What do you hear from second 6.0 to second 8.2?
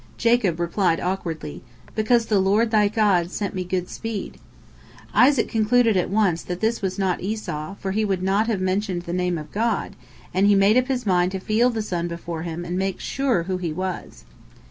once that this was not Esau, for he